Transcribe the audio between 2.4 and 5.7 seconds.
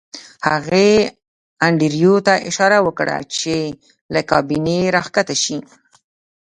اشاره وکړه چې له کابینې راښکته شي